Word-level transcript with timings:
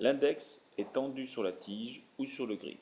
L'index 0.00 0.62
est 0.78 0.92
tendu 0.92 1.26
sur 1.26 1.42
la 1.42 1.52
tige 1.52 2.02
ou 2.18 2.26
sur 2.26 2.46
le 2.46 2.54
grip. 2.54 2.78